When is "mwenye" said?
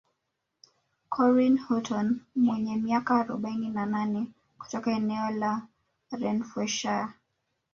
2.35-2.75